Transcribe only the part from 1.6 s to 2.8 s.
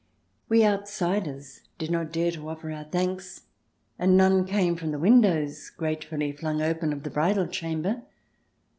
did not dare to offer